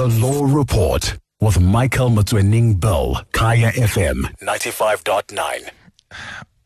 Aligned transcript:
The 0.00 0.08
Law 0.08 0.46
Report 0.46 1.18
with 1.42 1.60
Michael 1.60 2.08
Mutwening 2.08 2.80
Bill, 2.80 3.20
Kaya 3.32 3.70
FM 3.72 4.34
95.9. 4.40 5.68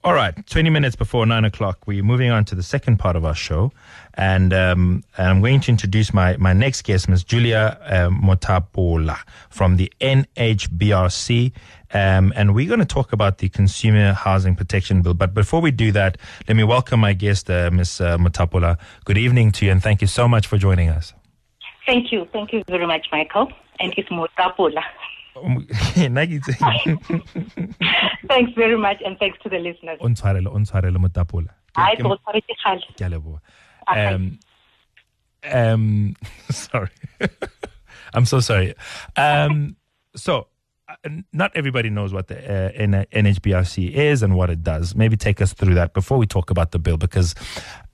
All 0.04 0.14
right, 0.14 0.46
20 0.46 0.70
minutes 0.70 0.94
before 0.94 1.26
9 1.26 1.44
o'clock, 1.44 1.80
we're 1.84 2.04
moving 2.04 2.30
on 2.30 2.44
to 2.44 2.54
the 2.54 2.62
second 2.62 2.98
part 2.98 3.16
of 3.16 3.24
our 3.24 3.34
show. 3.34 3.72
And, 4.16 4.52
um, 4.54 5.02
and 5.18 5.26
I'm 5.26 5.40
going 5.40 5.58
to 5.62 5.72
introduce 5.72 6.14
my, 6.14 6.36
my 6.36 6.52
next 6.52 6.82
guest, 6.82 7.08
Ms. 7.08 7.24
Julia 7.24 7.76
uh, 7.82 8.08
Motapola 8.10 9.18
from 9.50 9.78
the 9.78 9.92
NHBRC. 10.00 11.50
Um, 11.92 12.32
and 12.36 12.54
we're 12.54 12.68
going 12.68 12.78
to 12.78 12.86
talk 12.86 13.12
about 13.12 13.38
the 13.38 13.48
Consumer 13.48 14.12
Housing 14.12 14.54
Protection 14.54 15.02
Bill. 15.02 15.14
But 15.14 15.34
before 15.34 15.60
we 15.60 15.72
do 15.72 15.90
that, 15.90 16.18
let 16.46 16.56
me 16.56 16.62
welcome 16.62 17.00
my 17.00 17.14
guest, 17.14 17.50
uh, 17.50 17.68
Ms. 17.72 18.00
Uh, 18.00 18.16
Motapola. 18.16 18.78
Good 19.04 19.18
evening 19.18 19.50
to 19.50 19.66
you, 19.66 19.72
and 19.72 19.82
thank 19.82 20.02
you 20.02 20.06
so 20.06 20.28
much 20.28 20.46
for 20.46 20.56
joining 20.56 20.88
us. 20.88 21.12
Thank 21.86 22.12
you. 22.12 22.26
Thank 22.32 22.52
you 22.52 22.62
very 22.68 22.86
much, 22.86 23.06
Michael. 23.12 23.52
And 23.80 23.92
it's 23.96 24.08
Motapola. 24.08 24.82
thanks 28.28 28.52
very 28.54 28.78
much, 28.78 29.02
and 29.04 29.18
thanks 29.18 29.36
to 29.42 29.48
the 29.48 29.58
listeners. 29.58 29.98
Untshwarele, 30.00 30.46
untshwarele 30.46 30.96
Motapola. 30.96 31.48
Hayi, 31.76 31.96
ke 31.96 32.04
o 32.04 32.16
tshwaretse 32.16 32.54
kgale. 32.62 32.82
Ke 32.96 33.02
a 33.02 33.10
leboha. 33.10 33.40
Um, 33.88 34.38
um, 35.52 36.16
sorry. 36.50 36.90
I'm 38.14 38.24
so 38.24 38.40
sorry. 38.40 38.74
Um, 39.16 39.76
so, 40.14 40.46
not 41.32 41.52
everybody 41.54 41.90
knows 41.90 42.12
what 42.12 42.28
the 42.28 42.36
uh, 42.38 42.70
NHBRC 43.12 43.92
is 43.92 44.22
and 44.22 44.34
what 44.36 44.50
it 44.50 44.62
does. 44.62 44.94
Maybe 44.94 45.16
take 45.16 45.40
us 45.40 45.52
through 45.52 45.74
that 45.74 45.94
before 45.94 46.18
we 46.18 46.26
talk 46.26 46.50
about 46.50 46.72
the 46.72 46.78
bill, 46.78 46.96
because 46.96 47.34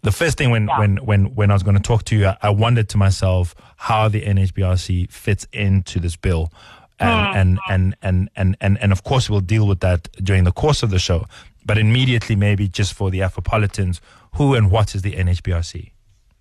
the 0.03 0.13
first 0.13 0.39
thing 0.39 0.51
when, 0.51 0.69
Yeah. 0.69 0.79
when, 0.79 0.97
when, 0.99 1.35
when 1.35 1.51
I 1.51 1.55
was 1.55 1.63
going 1.63 1.77
to 1.77 1.83
talk 1.83 2.05
to 2.05 2.17
you, 2.17 2.27
I, 2.27 2.37
I 2.43 2.51
wondered 2.51 2.89
to 2.91 2.99
myself 2.99 3.55
how 3.77 4.09
the 4.09 4.23
NHBRC 4.23 5.11
fits 5.11 5.47
into 5.53 6.01
this 6.01 6.17
bill. 6.17 6.53
And, 7.03 7.37
and, 7.37 7.59
and, 7.71 7.97
and, 8.03 8.29
and, 8.37 8.57
and, 8.61 8.79
and 8.83 8.93
of 8.93 9.05
course, 9.05 9.31
we'll 9.31 9.41
deal 9.41 9.67
with 9.67 9.81
that 9.81 10.09
during 10.23 10.45
the 10.45 10.53
course 10.53 10.83
of 10.83 10.91
the 10.91 10.99
show. 10.99 11.25
But 11.65 11.79
immediately, 11.79 12.37
maybe 12.37 12.69
just 12.69 12.93
for 12.93 13.11
the 13.11 13.21
Afropolitans, 13.21 14.01
who 14.35 14.55
and 14.55 14.71
what 14.71 14.95
is 14.95 15.01
the 15.03 15.13
NHBRC? 15.13 15.93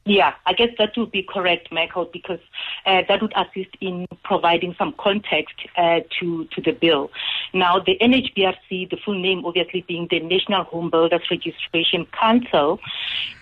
Yeah, 0.05 0.33
I 0.45 0.53
guess 0.53 0.69
that 0.78 0.97
would 0.97 1.11
be 1.11 1.22
correct, 1.22 1.72
Michael, 1.72 2.09
because 2.11 2.39
uh, 2.86 3.03
that 3.08 3.22
would 3.22 3.33
assist 3.36 3.75
in 3.80 4.08
providing 4.23 4.73
some 4.78 4.95
context 4.97 5.56
uh, 5.78 6.00
to 6.19 6.45
to 6.45 6.61
the 6.61 6.72
bill. 6.72 7.11
Now, 7.53 7.80
the 7.80 7.97
NHBRC, 8.02 8.89
the 8.89 8.97
full 9.03 9.19
name 9.19 9.45
obviously 9.45 9.86
being 9.88 10.08
the 10.09 10.19
National 10.22 10.64
Home 10.64 10.89
Builders 10.89 11.22
Registration 11.30 12.06
Council, 12.08 12.80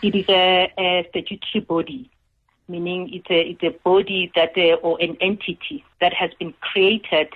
it 0.02 0.16
is 0.16 0.25
a, 0.27 0.72
a 0.77 1.08
statutory 1.09 1.64
body, 1.64 2.09
meaning 2.67 3.14
it's 3.14 3.30
a 3.30 3.52
it's 3.52 3.64
a 3.64 3.77
body 3.83 4.31
that 4.36 4.58
uh, 4.58 4.75
or 4.86 4.99
an 4.99 5.16
entity 5.21 5.86
that 6.02 6.14
has 6.14 6.31
been 6.39 6.53
created 6.59 7.30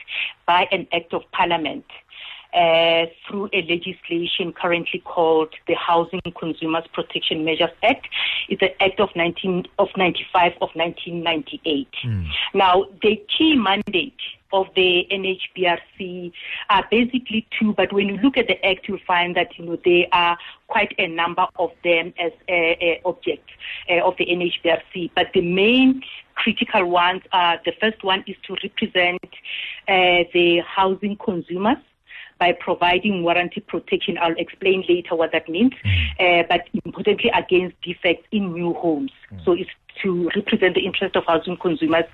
by 0.45 0.67
an 0.71 0.87
act 0.91 1.13
of 1.13 1.21
parliament 1.31 1.85
uh, 2.53 3.05
through 3.27 3.49
a 3.53 3.61
legislation 3.61 4.53
currently 4.53 4.99
called 4.99 5.53
the 5.67 5.75
Housing 5.75 6.21
Consumers 6.37 6.85
Protection 6.93 7.45
Measures 7.45 7.71
Act. 7.83 8.07
It's 8.49 8.61
an 8.61 8.69
act 8.79 8.99
of 8.99 9.09
19 9.15 9.65
of 9.79 9.89
95 9.95 10.53
of 10.61 10.69
1998. 10.73 11.87
Now, 12.53 12.85
the 13.01 13.21
key 13.37 13.55
mandate 13.55 14.19
of 14.53 14.67
the 14.75 15.07
NHBRC 15.11 16.31
are 16.69 16.85
basically 16.91 17.47
two, 17.57 17.73
but 17.73 17.93
when 17.93 18.09
you 18.09 18.17
look 18.17 18.37
at 18.37 18.47
the 18.47 18.63
act, 18.65 18.87
you'll 18.87 18.99
find 19.07 19.35
that 19.35 19.57
you 19.57 19.65
know 19.65 19.77
there 19.85 20.07
are 20.11 20.37
quite 20.67 20.93
a 20.97 21.07
number 21.07 21.47
of 21.57 21.71
them 21.83 22.13
as 22.19 22.31
a, 22.49 22.77
a 22.81 23.01
object 23.05 23.49
uh, 23.89 24.01
of 24.01 24.15
the 24.17 24.25
NHBRC. 24.25 25.11
But 25.15 25.27
the 25.33 25.41
main 25.41 26.03
critical 26.35 26.85
ones 26.89 27.21
are 27.31 27.59
the 27.65 27.73
first 27.79 28.03
one 28.03 28.23
is 28.27 28.35
to 28.47 28.55
represent 28.63 29.23
uh, 29.87 30.27
the 30.33 30.61
housing 30.67 31.15
consumers 31.17 31.77
by 32.41 32.51
providing 32.59 33.21
warranty 33.21 33.61
protection. 33.61 34.17
I'll 34.19 34.35
explain 34.35 34.83
later 34.89 35.15
what 35.15 35.31
that 35.31 35.47
means, 35.47 35.73
uh, 36.19 36.41
but 36.49 36.61
importantly 36.83 37.31
against 37.37 37.79
defects 37.81 38.27
in 38.31 38.51
new 38.51 38.73
homes. 38.73 39.11
So 39.45 39.51
it's 39.53 39.69
to 40.01 40.29
represent 40.35 40.73
the 40.73 40.83
interest 40.83 41.15
of 41.15 41.23
housing 41.27 41.57
consumers 41.57 42.05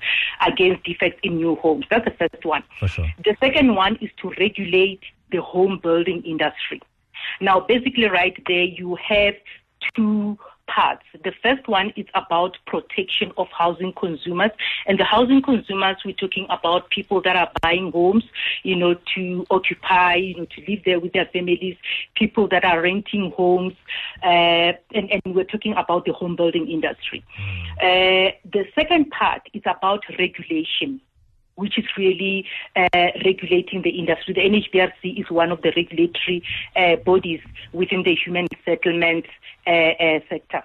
against 0.46 0.84
defects 0.84 1.20
in 1.24 1.38
new 1.38 1.56
homes. 1.56 1.86
That's 1.90 2.04
the 2.04 2.12
first 2.12 2.44
one. 2.44 2.64
Sure. 2.86 3.08
The 3.24 3.38
second 3.40 3.76
one 3.76 3.98
is 4.02 4.10
to 4.22 4.34
regulate 4.38 5.00
the 5.32 5.42
home 5.42 5.80
building 5.82 6.22
industry. 6.24 6.82
Now, 7.40 7.62
basically, 7.62 8.10
right 8.10 8.36
there, 8.48 8.64
you 8.64 8.98
have 9.08 9.36
two 9.96 10.38
parts. 10.68 11.04
The 11.24 11.34
first 11.42 11.68
one 11.68 11.92
is 11.96 12.06
about 12.14 12.58
protection 12.66 13.32
of 13.38 13.48
housing 13.58 13.94
consumers. 13.94 14.52
And 14.86 15.00
the 15.00 15.04
housing 15.04 15.42
consumers, 15.42 15.98
we're 16.06 16.14
talking 16.14 16.46
about 16.50 16.90
people 16.90 17.22
that 17.22 17.36
are 17.36 17.52
buying 17.62 17.92
homes, 17.92 18.24
you 18.64 18.76
know, 18.76 18.96
to 19.16 19.46
occupy, 19.50 20.16
you 20.16 20.36
know, 20.38 20.46
to 20.46 20.62
live 20.68 20.84
there 20.86 21.00
with 21.00 21.14
their 21.14 21.26
families, 21.28 21.78
people 22.16 22.48
that 22.50 22.64
are 22.64 22.82
renting 22.82 23.32
homes, 23.32 23.74
uh, 24.24 24.74
and, 24.94 25.12
and 25.12 25.22
we're 25.36 25.44
talking 25.44 25.74
about 25.74 26.06
the 26.06 26.14
home 26.14 26.36
building 26.36 26.70
industry. 26.70 27.24
Uh, 27.82 28.32
the 28.52 28.66
second 28.76 29.10
part 29.10 29.42
is 29.54 29.62
about 29.66 30.04
regulation 30.20 31.02
which 31.58 31.78
is 31.78 31.86
really 31.98 32.46
uh, 32.76 32.88
regulating 33.26 33.82
the 33.82 33.90
industry. 33.90 34.34
The 34.34 34.42
NHBRC 34.42 35.20
is 35.20 35.30
one 35.30 35.52
of 35.52 35.62
the 35.62 35.74
regulatory 35.76 36.44
uh, 36.76 36.96
bodies 36.98 37.42
within 37.74 38.04
the 38.04 38.16
human 38.16 38.48
settlement 38.64 39.26
uh, 39.66 39.72
uh, 39.72 40.20
sector. 40.30 40.64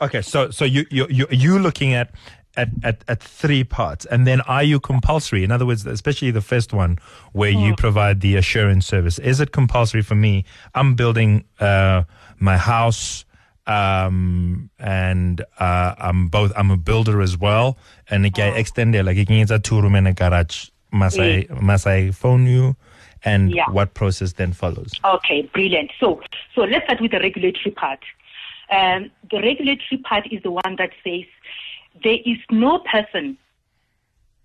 Okay, 0.00 0.22
so 0.22 0.50
so 0.50 0.64
you 0.64 0.86
you 0.90 1.08
you 1.10 1.26
you 1.30 1.58
looking 1.58 1.92
at, 1.92 2.12
at 2.56 2.68
at 2.84 3.02
at 3.08 3.20
three 3.20 3.64
parts, 3.64 4.06
and 4.06 4.28
then 4.28 4.40
are 4.42 4.62
you 4.62 4.78
compulsory? 4.78 5.42
In 5.42 5.50
other 5.50 5.66
words, 5.66 5.84
especially 5.84 6.30
the 6.30 6.40
first 6.40 6.72
one 6.72 6.98
where 7.32 7.50
you 7.50 7.74
provide 7.74 8.20
the 8.20 8.36
assurance 8.36 8.86
service, 8.86 9.18
is 9.18 9.40
it 9.40 9.50
compulsory 9.50 10.02
for 10.02 10.14
me? 10.14 10.44
I'm 10.76 10.94
building 10.94 11.46
uh, 11.58 12.04
my 12.38 12.56
house, 12.56 13.24
um, 13.68 14.70
and 14.78 15.42
uh, 15.60 15.94
I'm 15.98 16.28
both. 16.28 16.52
I'm 16.56 16.70
a 16.70 16.76
builder 16.76 17.20
as 17.20 17.36
well, 17.36 17.76
and 18.08 18.24
I 18.26 18.30
can 18.30 18.56
extend 18.56 18.94
it 18.96 19.04
like 19.04 19.18
it 19.18 19.50
a 19.50 19.58
two 19.58 19.80
room 19.80 19.94
and 19.94 20.08
a 20.08 20.12
garage. 20.14 20.70
Must 20.90 21.18
I 21.20 21.46
must 21.60 21.86
I 21.86 22.10
phone 22.10 22.46
you? 22.46 22.76
And 23.24 23.50
Yeah. 23.52 23.68
what 23.70 23.94
process 23.94 24.34
then 24.34 24.52
follows? 24.52 24.92
Okay, 25.04 25.42
brilliant. 25.42 25.90
So, 25.98 26.22
so 26.54 26.62
let's 26.62 26.84
start 26.84 27.00
with 27.00 27.10
the 27.10 27.18
regulatory 27.18 27.72
part. 27.72 27.98
Um, 28.70 29.10
the 29.28 29.40
regulatory 29.40 29.98
part 30.04 30.32
is 30.32 30.40
the 30.44 30.52
one 30.52 30.76
that 30.78 30.90
says 31.02 31.24
there 32.04 32.18
is 32.24 32.38
no 32.50 32.78
person 32.78 33.36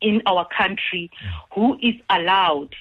in 0.02 0.24
our 0.26 0.46
country 0.58 1.12
who 1.54 1.78
is 1.82 1.94
allowed 2.10 2.76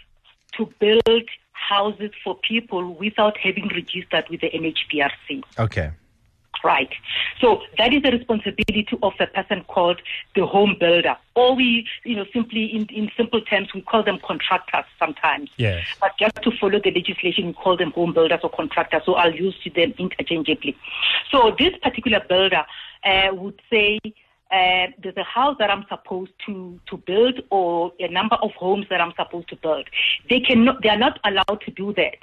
to 0.56 0.72
build 0.80 1.28
houses 1.52 2.10
for 2.24 2.36
people 2.36 2.94
without 2.94 3.36
having 3.36 3.68
registered 3.68 4.24
with 4.30 4.40
the 4.40 4.50
NHBRC. 4.50 5.42
Okay. 5.58 5.90
Right. 6.64 6.92
So 7.40 7.62
that 7.78 7.92
is 7.92 8.02
the 8.02 8.12
responsibility 8.12 8.86
of 9.02 9.14
a 9.18 9.26
person 9.26 9.64
called 9.64 10.00
the 10.36 10.46
home 10.46 10.76
builder. 10.78 11.16
Or 11.34 11.56
we, 11.56 11.88
you 12.04 12.14
know, 12.14 12.24
simply 12.32 12.66
in, 12.66 12.86
in 12.86 13.10
simple 13.16 13.40
terms, 13.40 13.74
we 13.74 13.80
call 13.80 14.02
them 14.04 14.18
contractors 14.24 14.84
sometimes. 14.98 15.50
Yes. 15.56 15.84
But 16.00 16.12
just 16.18 16.36
to 16.36 16.50
follow 16.60 16.80
the 16.80 16.92
legislation, 16.92 17.46
we 17.48 17.52
call 17.54 17.76
them 17.76 17.90
home 17.90 18.12
builders 18.12 18.40
or 18.42 18.50
contractors. 18.50 19.02
So 19.04 19.14
I'll 19.14 19.34
use 19.34 19.56
them 19.74 19.92
interchangeably. 19.98 20.76
So 21.30 21.54
this 21.58 21.74
particular 21.82 22.20
builder 22.28 22.64
uh, 23.04 23.28
would 23.32 23.60
say, 23.68 23.98
uh, 24.52 24.86
there's 25.02 25.16
a 25.16 25.24
house 25.24 25.56
that 25.58 25.70
I'm 25.70 25.84
supposed 25.88 26.32
to, 26.46 26.78
to 26.86 26.96
build 26.98 27.40
or 27.50 27.92
a 27.98 28.08
number 28.08 28.36
of 28.36 28.50
homes 28.52 28.86
that 28.90 29.00
I'm 29.00 29.14
supposed 29.16 29.48
to 29.48 29.56
build. 29.56 29.88
They 30.28 30.40
cannot, 30.40 30.82
they 30.82 30.90
are 30.90 30.98
not 30.98 31.18
allowed 31.24 31.62
to 31.62 31.70
do 31.70 31.94
that. 31.94 32.18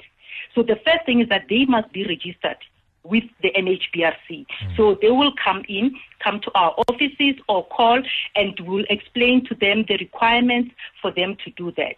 So 0.54 0.62
the 0.62 0.76
first 0.84 1.04
thing 1.06 1.20
is 1.20 1.28
that 1.28 1.46
they 1.50 1.64
must 1.64 1.92
be 1.92 2.06
registered 2.06 2.56
with 3.02 3.24
the 3.42 3.50
NHBRC. 3.52 4.46
Hmm. 4.48 4.76
So 4.76 4.98
they 5.00 5.10
will 5.10 5.32
come 5.42 5.64
in, 5.68 5.94
come 6.22 6.40
to 6.40 6.50
our 6.54 6.74
offices 6.88 7.36
or 7.48 7.66
call 7.66 8.02
and 8.36 8.58
we'll 8.60 8.84
explain 8.90 9.44
to 9.46 9.54
them 9.54 9.84
the 9.88 9.96
requirements 9.96 10.74
for 11.00 11.10
them 11.10 11.36
to 11.44 11.50
do 11.52 11.72
that. 11.76 11.96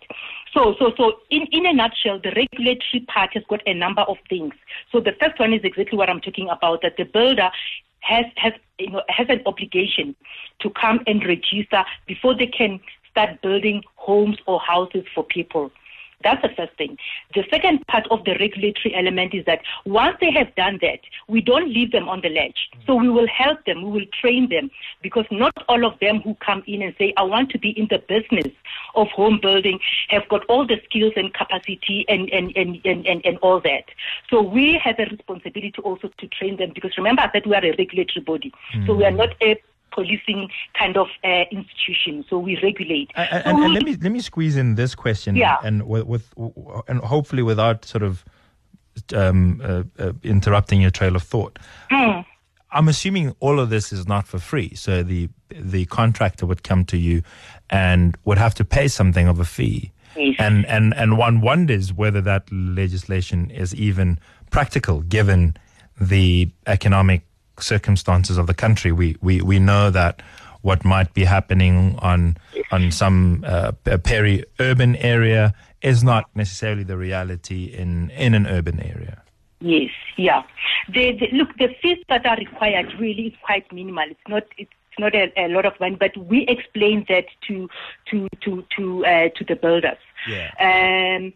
So, 0.52 0.74
so, 0.78 0.92
so 0.96 1.20
in, 1.30 1.46
in 1.50 1.66
a 1.66 1.72
nutshell, 1.72 2.20
the 2.22 2.30
regulatory 2.30 3.04
part 3.08 3.34
has 3.34 3.42
got 3.48 3.60
a 3.66 3.74
number 3.74 4.02
of 4.02 4.16
things. 4.28 4.54
So 4.90 5.00
the 5.00 5.12
first 5.20 5.38
one 5.38 5.52
is 5.52 5.60
exactly 5.64 5.98
what 5.98 6.08
I'm 6.08 6.20
talking 6.20 6.48
about, 6.48 6.82
that 6.82 6.96
the 6.96 7.04
builder 7.04 7.50
has, 8.00 8.26
has, 8.36 8.52
you 8.78 8.90
know, 8.90 9.02
has 9.08 9.26
an 9.28 9.42
obligation 9.46 10.14
to 10.60 10.70
come 10.70 11.00
and 11.06 11.24
register 11.24 11.84
before 12.06 12.36
they 12.36 12.46
can 12.46 12.80
start 13.10 13.40
building 13.42 13.82
homes 13.96 14.38
or 14.46 14.58
houses 14.60 15.04
for 15.14 15.24
people. 15.24 15.70
That's 16.22 16.42
the 16.42 16.50
first 16.56 16.76
thing. 16.76 16.96
The 17.34 17.44
second 17.50 17.86
part 17.86 18.06
of 18.10 18.24
the 18.24 18.36
regulatory 18.38 18.94
element 18.94 19.34
is 19.34 19.44
that 19.46 19.60
once 19.84 20.16
they 20.20 20.30
have 20.32 20.54
done 20.54 20.78
that, 20.82 21.00
we 21.28 21.40
don't 21.40 21.68
leave 21.68 21.92
them 21.92 22.08
on 22.08 22.20
the 22.20 22.28
ledge. 22.28 22.70
So 22.86 22.94
we 22.94 23.08
will 23.08 23.26
help 23.28 23.64
them, 23.64 23.82
we 23.82 23.90
will 23.90 24.06
train 24.20 24.48
them, 24.48 24.70
because 25.02 25.26
not 25.30 25.52
all 25.68 25.84
of 25.84 25.98
them 26.00 26.20
who 26.20 26.34
come 26.36 26.62
in 26.66 26.82
and 26.82 26.94
say, 26.98 27.12
I 27.16 27.22
want 27.22 27.50
to 27.50 27.58
be 27.58 27.70
in 27.70 27.88
the 27.90 27.98
business 28.08 28.52
of 28.94 29.08
home 29.08 29.38
building 29.40 29.78
have 30.08 30.28
got 30.28 30.44
all 30.46 30.66
the 30.66 30.80
skills 30.84 31.12
and 31.16 31.32
capacity 31.34 32.04
and, 32.08 32.30
and, 32.30 32.52
and, 32.56 32.80
and, 32.84 33.06
and, 33.06 33.24
and 33.24 33.38
all 33.38 33.60
that. 33.60 33.84
So 34.30 34.42
we 34.42 34.78
have 34.82 34.98
a 34.98 35.04
responsibility 35.04 35.74
also 35.82 36.10
to 36.18 36.26
train 36.28 36.56
them, 36.56 36.72
because 36.74 36.96
remember 36.96 37.28
that 37.32 37.46
we 37.46 37.54
are 37.54 37.64
a 37.64 37.76
regulatory 37.76 38.22
body. 38.24 38.52
So 38.86 38.94
we 38.94 39.04
are 39.04 39.10
not 39.10 39.30
a 39.42 39.60
policing 39.94 40.48
kind 40.78 40.96
of 40.96 41.08
uh, 41.24 41.44
institution. 41.50 42.24
So 42.28 42.38
we 42.38 42.58
regulate. 42.62 43.10
And, 43.14 43.28
so 43.30 43.36
and, 43.50 43.58
we, 43.58 43.64
and 43.64 43.74
let 43.74 43.82
me 43.84 43.96
let 43.96 44.12
me 44.12 44.20
squeeze 44.20 44.56
in 44.56 44.74
this 44.74 44.94
question, 44.94 45.36
Yeah. 45.36 45.56
and 45.62 45.86
with, 45.86 46.06
with 46.06 46.32
and 46.88 47.00
hopefully 47.00 47.42
without 47.42 47.84
sort 47.84 48.02
of 48.02 48.24
um, 49.14 49.60
uh, 49.64 49.82
uh, 49.98 50.12
interrupting 50.22 50.80
your 50.80 50.90
trail 50.90 51.16
of 51.16 51.22
thought. 51.22 51.58
Mm. 51.90 52.24
I'm 52.74 52.88
assuming 52.88 53.34
all 53.40 53.60
of 53.60 53.68
this 53.68 53.92
is 53.92 54.08
not 54.08 54.26
for 54.26 54.38
free. 54.38 54.74
So 54.74 55.02
the 55.02 55.28
the 55.50 55.84
contractor 55.86 56.46
would 56.46 56.62
come 56.62 56.84
to 56.86 56.96
you 56.96 57.22
and 57.68 58.16
would 58.24 58.38
have 58.38 58.54
to 58.56 58.64
pay 58.64 58.88
something 58.88 59.28
of 59.28 59.38
a 59.38 59.44
fee. 59.44 59.92
Yes. 60.16 60.36
And 60.38 60.66
and 60.66 60.94
and 60.94 61.18
one 61.18 61.40
wonders 61.40 61.92
whether 61.92 62.20
that 62.22 62.50
legislation 62.50 63.50
is 63.50 63.74
even 63.74 64.18
practical 64.50 65.02
given 65.02 65.56
the 66.00 66.50
economic 66.66 67.22
circumstances 67.62 68.38
of 68.38 68.46
the 68.46 68.54
country. 68.54 68.92
We 68.92 69.16
we 69.20 69.40
we 69.40 69.58
know 69.58 69.90
that 69.90 70.22
what 70.62 70.84
might 70.84 71.12
be 71.14 71.24
happening 71.24 71.98
on 71.98 72.36
on 72.70 72.90
some 72.90 73.44
uh, 73.46 73.72
peri-urban 73.82 74.96
area 74.96 75.54
is 75.82 76.04
not 76.04 76.24
necessarily 76.34 76.84
the 76.84 76.96
reality 76.96 77.64
in 77.64 78.10
in 78.10 78.34
an 78.34 78.46
urban 78.46 78.80
area. 78.80 79.22
Yes, 79.60 79.90
yeah. 80.16 80.42
The, 80.88 81.12
the, 81.12 81.28
look, 81.32 81.56
the 81.56 81.68
fees 81.80 81.98
that 82.08 82.26
are 82.26 82.36
required 82.36 82.92
really 82.98 83.28
is 83.28 83.34
quite 83.44 83.70
minimal. 83.72 84.04
It's 84.10 84.28
not. 84.28 84.44
It's 84.58 84.70
not 84.98 85.14
a, 85.14 85.32
a 85.36 85.48
lot 85.48 85.64
of 85.64 85.78
money, 85.80 85.96
but 85.96 86.16
we 86.16 86.42
explain 86.48 87.06
that 87.08 87.26
to 87.48 87.68
to 88.10 88.28
to 88.42 88.64
to 88.76 89.06
uh, 89.06 89.28
to 89.36 89.44
the 89.44 89.56
builders. 89.56 89.98
Yeah. 90.28 90.50
Um, 90.58 91.32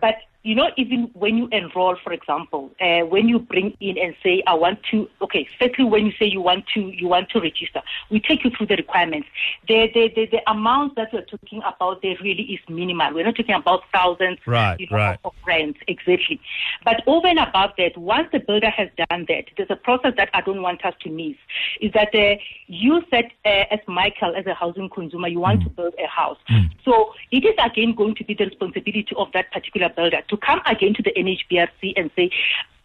but 0.00 0.16
you 0.46 0.54
know, 0.54 0.70
even 0.76 1.10
when 1.14 1.36
you 1.36 1.48
enroll, 1.50 1.96
for 2.04 2.12
example, 2.12 2.70
uh, 2.80 3.00
when 3.00 3.28
you 3.28 3.40
bring 3.40 3.76
in 3.80 3.98
and 3.98 4.14
say, 4.22 4.44
"I 4.46 4.54
want 4.54 4.78
to," 4.92 5.08
okay, 5.22 5.48
firstly, 5.58 5.84
when 5.84 6.06
you 6.06 6.12
say 6.20 6.26
you 6.26 6.40
want 6.40 6.66
to, 6.74 6.80
you 6.90 7.08
want 7.08 7.30
to 7.30 7.40
register, 7.40 7.82
we 8.12 8.20
take 8.20 8.44
you 8.44 8.50
through 8.50 8.68
the 8.68 8.76
requirements. 8.76 9.26
The 9.66 9.90
the 9.92 10.12
the, 10.14 10.26
the 10.26 10.48
amount 10.48 10.94
that 10.94 11.12
we're 11.12 11.24
talking 11.24 11.62
about 11.66 12.00
there 12.02 12.14
really 12.22 12.44
is 12.44 12.60
minimal. 12.68 13.12
We're 13.12 13.24
not 13.24 13.34
talking 13.34 13.56
about 13.56 13.82
thousands, 13.92 14.38
Right, 14.46 14.78
you 14.78 14.86
know, 14.88 14.96
right. 14.96 15.18
of 15.24 15.32
rents 15.44 15.80
exactly. 15.88 16.40
But 16.84 17.02
over 17.08 17.26
and 17.26 17.40
above 17.40 17.72
that, 17.78 17.98
once 17.98 18.28
the 18.30 18.38
builder 18.38 18.70
has 18.70 18.88
done 19.10 19.26
that, 19.28 19.46
there's 19.56 19.70
a 19.70 19.76
process 19.76 20.14
that 20.16 20.30
I 20.32 20.42
don't 20.42 20.62
want 20.62 20.84
us 20.84 20.94
to 21.00 21.10
miss. 21.10 21.34
Is 21.80 21.90
that 21.94 22.14
uh, 22.14 22.36
you 22.68 23.02
said, 23.10 23.32
uh, 23.44 23.64
as 23.72 23.80
Michael, 23.88 24.36
as 24.36 24.46
a 24.46 24.54
housing 24.54 24.90
consumer, 24.90 25.26
you 25.26 25.40
want 25.40 25.64
to 25.64 25.70
build 25.70 25.94
a 25.98 26.06
house. 26.06 26.38
So 26.84 27.12
it 27.32 27.44
is 27.44 27.54
again 27.64 27.96
going 27.96 28.14
to 28.14 28.24
be 28.24 28.34
the 28.34 28.44
responsibility 28.44 29.08
of 29.16 29.32
that 29.32 29.50
particular 29.50 29.88
builder 29.88 30.22
to 30.28 30.35
come 30.36 30.60
again 30.66 30.94
to 30.94 31.02
the 31.02 31.12
NHBRC 31.12 31.94
and 31.96 32.10
say, 32.16 32.30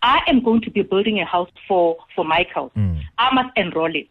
I 0.03 0.21
am 0.27 0.43
going 0.43 0.61
to 0.61 0.71
be 0.71 0.81
building 0.81 1.19
a 1.19 1.25
house 1.25 1.51
for, 1.67 1.97
for 2.15 2.25
Michael. 2.25 2.71
Mm. 2.75 3.01
I 3.17 3.33
must 3.33 3.49
enroll 3.55 3.95
it. 3.95 4.07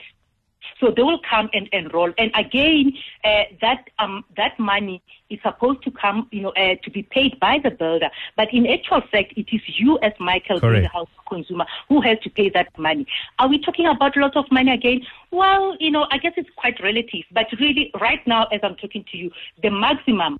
So 0.79 0.91
they 0.91 1.03
will 1.03 1.21
come 1.29 1.51
and 1.53 1.69
enroll. 1.73 2.13
And 2.19 2.31
again, 2.35 2.93
uh, 3.25 3.45
that 3.61 3.91
um, 3.99 4.25
that 4.37 4.59
money 4.59 5.03
is 5.29 5.39
supposed 5.43 5.83
to 5.85 5.91
come, 5.91 6.29
you 6.33 6.43
know, 6.43 6.51
uh, 6.51 6.75
to 6.83 6.91
be 6.91 7.03
paid 7.03 7.39
by 7.39 7.59
the 7.63 7.71
builder. 7.71 8.11
But 8.37 8.53
in 8.53 8.67
actual 8.67 9.01
fact, 9.13 9.35
it 9.37 9.47
is 9.53 9.63
you 9.67 9.99
as 10.03 10.13
Michael, 10.19 10.59
Correct. 10.61 10.83
the 10.83 10.89
house 10.89 11.09
consumer, 11.29 11.67
who 11.89 12.01
has 12.01 12.19
to 12.21 12.31
pay 12.31 12.49
that 12.51 12.77
money. 12.79 13.07
Are 13.39 13.49
we 13.49 13.59
talking 13.59 13.87
about 13.87 14.17
lots 14.17 14.37
of 14.37 14.51
money 14.51 14.73
again? 14.73 15.03
Well, 15.31 15.77
you 15.79 15.91
know, 15.91 16.07
I 16.11 16.19
guess 16.19 16.33
it's 16.37 16.51
quite 16.57 16.83
relative. 16.83 17.25
But 17.31 17.47
really, 17.61 17.93
right 18.01 18.27
now, 18.27 18.47
as 18.47 18.61
I'm 18.63 18.75
talking 18.77 19.05
to 19.13 19.17
you, 19.17 19.31
the 19.63 19.71
maximum 19.71 20.39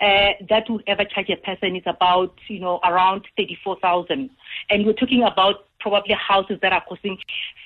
uh, 0.00 0.30
that 0.48 0.68
would 0.68 0.82
ever 0.86 1.04
charge 1.04 1.30
a 1.30 1.36
person 1.36 1.76
is 1.76 1.84
about, 1.86 2.34
you 2.48 2.58
know, 2.58 2.80
around 2.84 3.22
thirty-four 3.36 3.78
thousand, 3.80 4.30
and 4.70 4.86
we're 4.86 4.92
talking 4.92 5.22
about 5.22 5.66
probably 5.80 6.14
houses 6.14 6.58
that 6.62 6.72
are 6.72 6.82
costing 6.88 7.18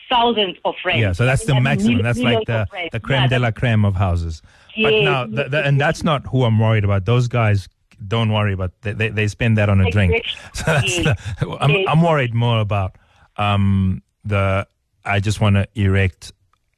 thousands 0.09 0.56
of 0.65 0.75
rent. 0.85 0.99
Yeah, 1.00 1.12
so 1.12 1.25
that's 1.27 1.44
the 1.44 1.61
maximum. 1.61 2.03
That's 2.03 2.19
like 2.21 2.47
the, 2.47 2.67
the 2.93 3.00
creme 3.00 3.23
Yeah, 3.23 3.29
de 3.29 3.38
la 3.38 3.50
creme 3.50 3.85
of 3.85 3.94
houses. 3.97 4.41
but 4.83 4.93
Yes, 4.94 5.05
now, 5.05 5.25
yes, 5.25 5.35
th- 5.37 5.50
th- 5.50 5.65
and 5.67 5.81
that's 5.81 6.03
not 6.03 6.27
who 6.27 6.44
I'm 6.44 6.59
worried 6.59 6.85
about. 6.85 7.05
Those 7.05 7.29
guys 7.29 7.69
don't 8.06 8.31
worry 8.33 8.53
about. 8.53 8.73
They 8.83 8.93
they, 8.93 9.09
they 9.09 9.27
spend 9.29 9.56
that 9.59 9.69
on 9.69 9.81
a 9.81 9.91
drink. 9.91 10.23
So 10.55 10.62
that's 10.67 10.99
Yes. 10.99 11.19
the, 11.41 11.56
I'm. 11.61 11.88
I'm 11.88 12.03
worried 12.03 12.35
more 12.35 12.61
about 12.61 12.97
um 13.37 14.03
the. 14.25 14.67
I 15.05 15.21
just 15.21 15.41
want 15.41 15.55
to 15.56 15.69
erect, 15.77 16.33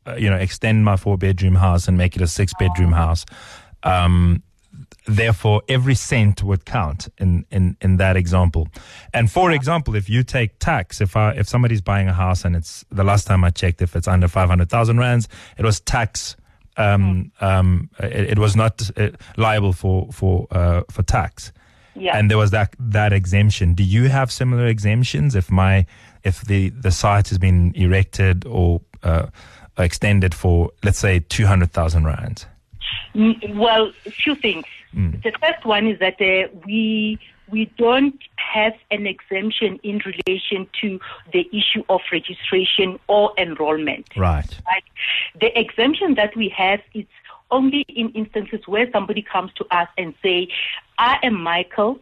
uh, 0.06 0.16
you 0.16 0.28
know, 0.28 0.36
extend 0.36 0.84
my 0.84 0.96
four 0.96 1.16
bedroom 1.16 1.54
house 1.54 1.88
and 1.88 1.96
make 1.96 2.14
it 2.14 2.20
a 2.22 2.26
six 2.26 2.52
bedroom 2.58 2.92
house. 2.92 3.24
Um, 3.84 4.42
therefore 5.06 5.62
every 5.68 5.94
cent 5.94 6.42
would 6.42 6.64
count 6.64 7.08
in, 7.18 7.44
in, 7.50 7.76
in 7.80 7.96
that 7.96 8.16
example. 8.16 8.68
And 9.14 9.30
for 9.30 9.50
example, 9.50 9.94
if 9.94 10.08
you 10.08 10.22
take 10.22 10.58
tax, 10.58 11.00
if 11.00 11.16
I, 11.16 11.32
if 11.32 11.48
somebody's 11.48 11.80
buying 11.80 12.08
a 12.08 12.12
house 12.12 12.44
and 12.44 12.54
it's 12.54 12.84
the 12.90 13.04
last 13.04 13.26
time 13.26 13.44
I 13.44 13.50
checked, 13.50 13.82
if 13.82 13.96
it's 13.96 14.08
under 14.08 14.28
500,000 14.28 14.98
rands, 14.98 15.28
it 15.56 15.64
was 15.64 15.80
tax, 15.80 16.36
um, 16.76 17.32
um, 17.40 17.90
it, 17.98 18.30
it 18.30 18.38
was 18.38 18.54
not 18.54 18.90
uh, 18.96 19.10
liable 19.36 19.72
for, 19.72 20.10
for, 20.12 20.46
uh, 20.50 20.82
for 20.90 21.02
tax. 21.02 21.52
Yeah. 21.94 22.16
And 22.16 22.30
there 22.30 22.38
was 22.38 22.52
that, 22.52 22.76
that 22.78 23.12
exemption. 23.12 23.74
Do 23.74 23.82
you 23.82 24.08
have 24.08 24.30
similar 24.30 24.66
exemptions 24.66 25.34
if 25.34 25.50
my, 25.50 25.84
if 26.22 26.42
the, 26.42 26.68
the 26.70 26.92
site 26.92 27.28
has 27.28 27.38
been 27.38 27.72
erected 27.74 28.46
or, 28.46 28.82
uh, 29.02 29.26
extended 29.76 30.34
for, 30.34 30.70
let's 30.84 30.98
say, 30.98 31.20
200,000 31.20 32.04
rands? 32.04 32.46
Mm, 33.14 33.56
Well, 33.56 33.92
a 34.06 34.10
few 34.10 34.34
things. 34.34 34.64
The 34.94 35.32
first 35.40 35.64
one 35.64 35.86
is 35.86 35.98
that 36.00 36.20
uh, 36.20 36.48
we 36.66 37.18
we 37.50 37.66
don't 37.78 38.18
have 38.36 38.74
an 38.90 39.06
exemption 39.06 39.78
in 39.82 40.00
relation 40.04 40.66
to 40.80 41.00
the 41.32 41.48
issue 41.52 41.82
of 41.88 42.00
registration 42.12 42.98
or 43.06 43.32
enrollment. 43.38 44.06
Right. 44.16 44.46
Right? 44.66 44.84
The 45.40 45.58
exemption 45.58 46.14
that 46.14 46.36
we 46.36 46.48
have 46.50 46.80
is 46.94 47.06
only 47.50 47.84
in 47.88 48.10
instances 48.10 48.60
where 48.66 48.90
somebody 48.92 49.22
comes 49.22 49.52
to 49.54 49.64
us 49.70 49.88
and 49.96 50.14
say, 50.22 50.48
"I 50.98 51.18
am 51.22 51.40
Michael. 51.40 51.98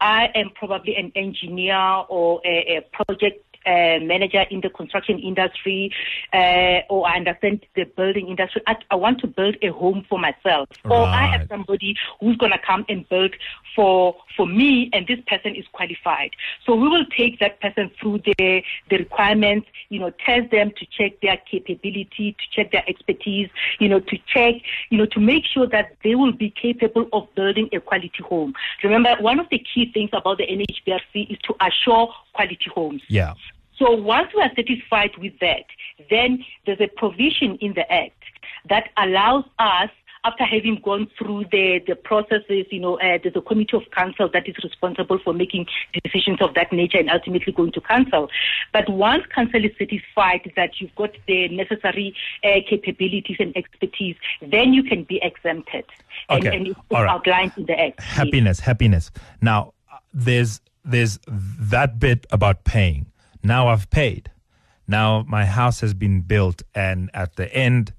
I 0.00 0.30
am 0.34 0.50
probably 0.50 0.96
an 0.96 1.12
engineer 1.14 2.04
or 2.08 2.40
a, 2.44 2.78
a 2.78 2.80
project." 3.04 3.44
Uh, 3.66 3.98
manager 4.00 4.46
in 4.50 4.62
the 4.62 4.70
construction 4.70 5.18
industry, 5.18 5.92
uh, 6.32 6.80
or 6.88 7.06
I 7.06 7.16
understand 7.16 7.66
the 7.76 7.84
building 7.84 8.28
industry. 8.28 8.62
I, 8.66 8.76
I 8.90 8.94
want 8.94 9.20
to 9.20 9.26
build 9.26 9.56
a 9.60 9.68
home 9.68 10.06
for 10.08 10.18
myself, 10.18 10.68
or 10.86 11.04
I 11.04 11.26
have 11.26 11.46
somebody 11.46 11.94
who's 12.20 12.38
going 12.38 12.52
to 12.52 12.58
come 12.58 12.86
and 12.88 13.06
build 13.10 13.34
for 13.76 14.16
for 14.34 14.46
me, 14.46 14.88
and 14.94 15.06
this 15.06 15.18
person 15.26 15.54
is 15.54 15.66
qualified. 15.72 16.30
So 16.64 16.74
we 16.74 16.88
will 16.88 17.04
take 17.14 17.38
that 17.40 17.60
person 17.60 17.90
through 18.00 18.20
the 18.24 18.62
the 18.88 18.96
requirements, 18.96 19.68
you 19.90 20.00
know, 20.00 20.10
test 20.24 20.50
them 20.50 20.72
to 20.78 20.86
check 20.86 21.20
their 21.20 21.36
capability, 21.36 22.32
to 22.38 22.44
check 22.56 22.72
their 22.72 22.88
expertise, 22.88 23.50
you 23.78 23.88
know, 23.90 24.00
to 24.00 24.18
check, 24.26 24.54
you 24.88 24.96
know, 24.96 25.06
to 25.06 25.20
make 25.20 25.44
sure 25.44 25.66
that 25.66 25.96
they 26.02 26.14
will 26.14 26.32
be 26.32 26.50
capable 26.50 27.08
of 27.12 27.28
building 27.34 27.68
a 27.72 27.80
quality 27.80 28.22
home. 28.22 28.54
Remember, 28.82 29.14
one 29.20 29.38
of 29.38 29.48
the 29.50 29.58
key 29.58 29.90
things 29.92 30.10
about 30.12 30.38
the 30.38 30.46
NHBRC 30.46 31.30
is 31.30 31.38
to 31.44 31.54
assure 31.60 32.12
quality 32.32 32.70
homes. 32.72 33.02
Yeah. 33.08 33.34
So 33.80 33.90
once 33.92 34.28
we 34.36 34.42
are 34.42 34.50
satisfied 34.54 35.12
with 35.18 35.32
that, 35.40 35.64
then 36.10 36.44
there's 36.66 36.80
a 36.80 36.88
provision 36.88 37.56
in 37.60 37.72
the 37.74 37.90
Act 37.90 38.22
that 38.68 38.90
allows 38.98 39.44
us, 39.58 39.88
after 40.22 40.44
having 40.44 40.78
gone 40.84 41.08
through 41.16 41.46
the, 41.50 41.80
the 41.86 41.94
processes, 41.96 42.66
you 42.70 42.78
know, 42.78 42.98
uh, 43.00 43.16
there's 43.22 43.34
a 43.34 43.40
committee 43.40 43.74
of 43.74 43.84
council 43.96 44.28
that 44.34 44.46
is 44.46 44.54
responsible 44.62 45.18
for 45.24 45.32
making 45.32 45.64
decisions 46.04 46.42
of 46.42 46.52
that 46.52 46.70
nature 46.74 46.98
and 46.98 47.08
ultimately 47.08 47.54
going 47.54 47.72
to 47.72 47.80
council. 47.80 48.28
But 48.70 48.86
once 48.90 49.24
council 49.34 49.64
is 49.64 49.70
satisfied 49.78 50.52
that 50.56 50.72
you've 50.78 50.94
got 50.94 51.12
the 51.26 51.48
necessary 51.48 52.14
uh, 52.44 52.60
capabilities 52.68 53.38
and 53.40 53.56
expertise, 53.56 54.16
then 54.42 54.74
you 54.74 54.82
can 54.82 55.04
be 55.04 55.20
exempted. 55.22 55.86
And, 56.28 56.46
Okay. 56.46 56.54
and 56.54 56.66
it's 56.66 56.80
right. 56.90 57.08
outlined 57.08 57.52
in 57.56 57.64
the 57.64 57.80
Act. 57.80 58.00
Happiness 58.00 58.60
happiness 58.60 59.10
now 59.40 59.72
uh, 59.90 59.96
there's 60.12 60.60
there's 60.84 61.18
that 61.26 61.98
bit 61.98 62.26
about 62.30 62.64
paying 62.64 63.06
now 63.42 63.68
i've 63.68 63.88
paid 63.90 64.30
now 64.88 65.24
my 65.28 65.44
house 65.44 65.80
has 65.80 65.94
been 65.94 66.20
built 66.20 66.62
and 66.74 67.10
at 67.14 67.36
the 67.36 67.52
end 67.54 67.92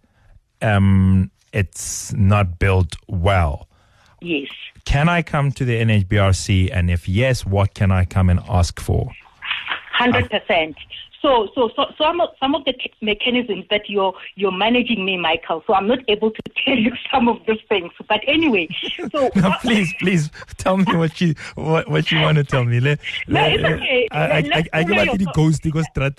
um 0.61 1.31
it's 1.53 2.13
not 2.13 2.59
built 2.59 2.95
well 3.07 3.67
Yes. 4.21 4.49
can 4.85 5.09
i 5.09 5.21
come 5.21 5.51
to 5.53 5.65
the 5.65 5.75
nhbrc 5.81 6.69
and 6.71 6.89
if 6.91 7.07
yes 7.09 7.45
what 7.45 7.73
can 7.73 7.91
i 7.91 8.05
come 8.05 8.29
and 8.29 8.39
ask 8.47 8.79
for 8.79 9.11
Hundred 9.93 10.31
percent. 10.31 10.75
So, 11.21 11.49
so, 11.53 11.69
so 11.75 11.85
some 11.97 12.19
of, 12.19 12.29
some 12.39 12.55
of 12.55 12.65
the 12.65 12.73
c- 12.81 12.91
mechanisms 13.01 13.65
that 13.69 13.89
you're 13.89 14.13
you're 14.35 14.51
managing 14.51 15.05
me, 15.05 15.17
Michael. 15.17 15.63
So 15.67 15.73
I'm 15.75 15.87
not 15.87 15.99
able 16.07 16.31
to 16.31 16.41
tell 16.65 16.75
you 16.77 16.93
some 17.11 17.27
of 17.27 17.37
these 17.47 17.59
things. 17.69 17.91
But 18.07 18.21
anyway, 18.27 18.67
so 19.11 19.29
no, 19.35 19.53
please, 19.61 19.93
please 19.99 20.31
tell 20.57 20.77
me 20.77 20.85
what 20.95 21.21
you 21.21 21.35
what, 21.55 21.87
what 21.89 22.11
you 22.11 22.19
want 22.21 22.37
to 22.37 22.43
tell 22.43 22.65
me. 22.65 22.79
Le, 22.79 22.97
No, 23.27 23.45
it's 23.45 23.63
okay. 23.63 24.07
I, 24.11 24.17
I, 24.19 24.37
I, 24.37 24.41
Let's 24.41 24.69
I, 24.73 24.79
I 24.79 25.03
your 25.03 25.17
the 25.17 25.25
thought. 25.25 25.35
ghost 25.35 25.71
go 25.71 25.81
straight 25.83 26.17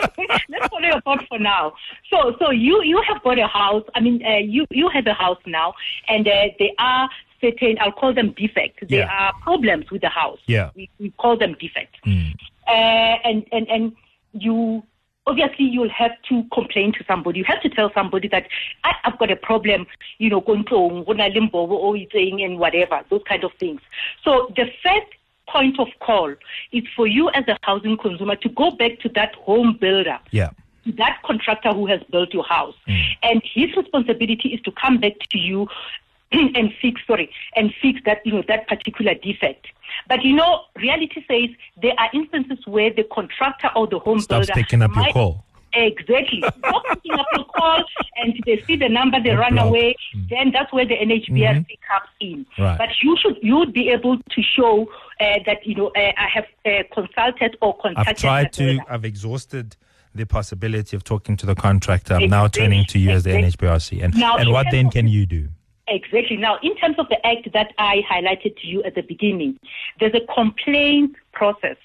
let's 0.48 0.66
follow 0.68 0.86
your 0.86 1.00
thought 1.02 1.22
for 1.28 1.38
now. 1.38 1.72
So, 2.10 2.34
so 2.38 2.50
you 2.50 2.82
you 2.82 3.00
have 3.06 3.22
got 3.22 3.38
a 3.38 3.46
house. 3.46 3.84
I 3.94 4.00
mean, 4.00 4.24
uh, 4.24 4.38
you 4.38 4.66
you 4.70 4.88
have 4.88 5.06
a 5.06 5.12
house 5.14 5.38
now, 5.46 5.74
and 6.08 6.26
uh, 6.26 6.46
there 6.58 6.70
are 6.78 7.08
certain 7.40 7.76
I'll 7.80 7.92
call 7.92 8.14
them 8.14 8.32
defects. 8.32 8.84
There 8.88 9.00
Yeah. 9.00 9.08
are 9.26 9.32
problems 9.42 9.90
with 9.90 10.00
the 10.02 10.08
house. 10.08 10.38
Yeah. 10.46 10.70
we, 10.74 10.88
we 10.98 11.10
call 11.18 11.36
them 11.36 11.54
defects. 11.60 11.98
Mm. 12.06 12.32
Uh, 12.70 13.18
and 13.24 13.46
and 13.52 13.68
and 13.68 13.92
you 14.32 14.82
obviously 15.26 15.64
you'll 15.64 15.90
have 15.90 16.12
to 16.28 16.44
complain 16.52 16.92
to 16.92 17.04
somebody. 17.04 17.38
You 17.38 17.44
have 17.46 17.60
to 17.62 17.68
tell 17.68 17.92
somebody 17.92 18.28
that 18.28 18.46
I, 18.84 18.94
have 19.04 19.18
got 19.18 19.30
a 19.30 19.36
problem, 19.36 19.86
you 20.18 20.30
know, 20.30 20.40
kontlong, 20.40 21.06
go 21.06 21.12
na 21.12 21.26
le 21.26 21.40
mbobo 21.40 21.72
o 21.72 22.44
and 22.44 22.58
whatever, 22.58 23.00
those 23.10 23.22
kind 23.28 23.44
of 23.44 23.52
things. 23.54 23.80
So 24.24 24.52
the 24.56 24.66
first 24.82 25.06
point 25.48 25.78
of 25.78 25.88
call 26.00 26.34
is 26.72 26.84
for 26.94 27.06
you 27.06 27.28
as 27.30 27.44
a 27.48 27.58
housing 27.62 27.96
consumer 27.96 28.36
to 28.36 28.48
go 28.48 28.70
back 28.70 29.00
to 29.00 29.08
that 29.10 29.34
home 29.34 29.76
builder. 29.80 30.18
Yeah. 30.30 30.50
To 30.84 30.92
that 30.92 31.18
contractor 31.24 31.72
who 31.72 31.86
has 31.86 32.00
built 32.10 32.32
your 32.32 32.44
house. 32.44 32.74
Mm. 32.88 33.02
And 33.22 33.42
his 33.44 33.76
responsibility 33.76 34.50
is 34.50 34.60
to 34.62 34.72
come 34.72 34.98
back 34.98 35.18
to 35.30 35.38
you 35.38 35.68
and 36.32 36.72
fix 36.80 37.00
sorry 37.06 37.30
and 37.56 37.74
fix 37.82 38.00
that 38.04 38.24
you 38.24 38.32
know 38.32 38.42
that 38.48 38.66
particular 38.68 39.14
defect. 39.14 39.66
But 40.08 40.22
you 40.22 40.34
know, 40.34 40.62
reality 40.76 41.24
says 41.28 41.56
there 41.80 41.94
are 41.98 42.08
instances 42.12 42.58
where 42.66 42.92
the 42.92 43.04
contractor 43.04 43.70
or 43.76 43.86
the 43.86 43.98
home 43.98 44.20
Stops 44.20 44.46
builder 44.46 44.60
picking 44.60 44.82
up 44.82 44.94
your 44.94 45.12
call. 45.12 45.44
Exactly. 45.72 46.42
Stop 46.58 46.84
picking 46.88 47.12
up 47.12 47.26
your 47.36 47.44
call 47.44 47.84
and 48.16 48.40
they 48.44 48.62
see 48.66 48.76
the 48.76 48.88
number, 48.88 49.22
they 49.22 49.30
run 49.30 49.56
away. 49.58 49.94
Mm. 50.16 50.28
Then 50.28 50.50
that's 50.52 50.72
where 50.72 50.84
the 50.84 50.96
NHBRC 50.96 51.30
mm-hmm. 51.30 51.62
comes 51.88 52.10
in. 52.20 52.46
Right. 52.58 52.78
But 52.78 52.90
you 53.02 53.16
should 53.20 53.36
you 53.42 53.56
would 53.56 53.72
be 53.72 53.90
able 53.90 54.18
to 54.18 54.42
show 54.42 54.88
uh, 55.20 55.38
that 55.46 55.64
you 55.64 55.74
know 55.74 55.88
uh, 55.96 56.12
I 56.16 56.28
have 56.32 56.46
uh, 56.64 56.82
consulted 56.92 57.56
or 57.62 57.76
contacted. 57.78 58.08
I've 58.08 58.16
tried 58.16 58.52
to. 58.54 58.80
I've 58.88 59.04
exhausted 59.04 59.76
the 60.14 60.26
possibility 60.26 60.96
of 60.96 61.04
talking 61.04 61.36
to 61.36 61.46
the 61.46 61.54
contractor. 61.54 62.14
I'm 62.14 62.30
now 62.30 62.48
turning 62.48 62.84
to 62.86 62.98
you 62.98 63.12
exactly. 63.12 63.44
as 63.44 63.54
the 63.54 63.66
NHBRC. 63.66 64.04
And, 64.04 64.16
now, 64.16 64.36
and 64.36 64.50
what 64.50 64.66
then 64.70 64.90
can 64.90 65.06
you 65.06 65.24
do? 65.24 65.48
Exactly. 65.90 66.36
Now, 66.36 66.58
in 66.62 66.76
terms 66.76 66.96
of 66.98 67.08
the 67.08 67.24
act 67.26 67.52
that 67.52 67.72
I 67.76 68.02
highlighted 68.08 68.56
to 68.60 68.66
you 68.66 68.82
at 68.84 68.94
the 68.94 69.02
beginning, 69.02 69.58
there's 69.98 70.14
a 70.14 70.32
complaint 70.32 71.16
process. 71.32 71.76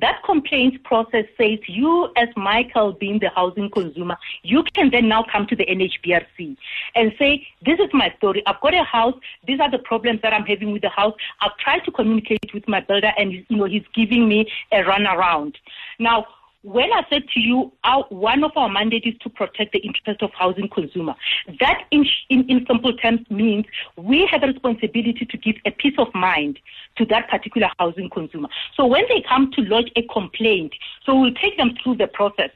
That 0.00 0.22
complaint 0.24 0.82
process 0.84 1.24
says 1.36 1.58
you, 1.66 2.12
as 2.16 2.28
Michael, 2.36 2.92
being 2.92 3.18
the 3.18 3.30
housing 3.30 3.70
consumer, 3.70 4.16
you 4.42 4.62
can 4.74 4.90
then 4.90 5.08
now 5.08 5.24
come 5.30 5.48
to 5.48 5.56
the 5.56 5.66
NHBRC 5.66 6.56
and 6.94 7.12
say, 7.18 7.44
This 7.66 7.80
is 7.80 7.90
my 7.92 8.14
story. 8.18 8.40
I've 8.46 8.60
got 8.60 8.72
a 8.72 8.84
house. 8.84 9.14
These 9.46 9.58
are 9.58 9.70
the 9.70 9.80
problems 9.80 10.20
that 10.22 10.32
I'm 10.32 10.46
having 10.46 10.72
with 10.72 10.82
the 10.82 10.90
house. 10.90 11.14
I've 11.40 11.56
tried 11.58 11.80
to 11.86 11.90
communicate 11.90 12.54
with 12.54 12.68
my 12.68 12.80
builder, 12.80 13.12
and 13.18 13.32
you 13.32 13.44
know 13.50 13.64
he's 13.64 13.86
giving 13.94 14.28
me 14.28 14.48
a 14.70 14.78
runaround. 14.78 15.56
Now, 15.98 16.26
when 16.64 16.90
I 16.94 17.02
said 17.10 17.28
to 17.34 17.40
you, 17.40 17.70
our, 17.84 18.04
one 18.08 18.42
of 18.42 18.52
our 18.56 18.70
mandates 18.70 19.06
is 19.06 19.14
to 19.20 19.28
protect 19.28 19.72
the 19.72 19.80
interest 19.80 20.22
of 20.22 20.30
housing 20.32 20.68
consumer. 20.68 21.14
That, 21.60 21.84
in, 21.90 22.06
in, 22.30 22.48
in 22.48 22.64
simple 22.66 22.96
terms, 22.96 23.20
means 23.30 23.66
we 23.96 24.26
have 24.30 24.42
a 24.42 24.46
responsibility 24.46 25.26
to 25.26 25.36
give 25.36 25.56
a 25.66 25.70
peace 25.70 25.94
of 25.98 26.08
mind 26.14 26.58
to 26.96 27.04
that 27.06 27.28
particular 27.28 27.68
housing 27.78 28.08
consumer. 28.08 28.48
So 28.76 28.86
when 28.86 29.04
they 29.10 29.22
come 29.28 29.50
to 29.52 29.62
lodge 29.62 29.92
a 29.96 30.02
complaint, 30.04 30.72
so 31.04 31.20
we'll 31.20 31.34
take 31.34 31.58
them 31.58 31.74
through 31.82 31.96
the 31.96 32.06
process. 32.06 32.50